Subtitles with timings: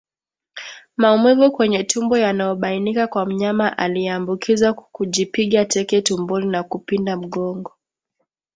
[0.97, 7.71] Maumivu kwenye tumbo yanayobainika kwa mnyama aliyeambukizwa kujipiga teke tumboni na kupinda mgongo